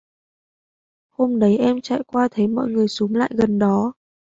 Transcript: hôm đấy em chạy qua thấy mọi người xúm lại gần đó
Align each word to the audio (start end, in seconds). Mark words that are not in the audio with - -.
hôm 1.09 1.39
đấy 1.39 1.57
em 1.57 1.81
chạy 1.81 1.99
qua 2.07 2.27
thấy 2.31 2.47
mọi 2.47 2.67
người 2.69 2.87
xúm 2.87 3.13
lại 3.13 3.29
gần 3.33 3.59
đó 3.59 3.93